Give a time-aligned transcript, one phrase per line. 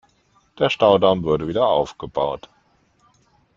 [0.57, 2.49] Der Staudamm wurde wieder aufgebaut.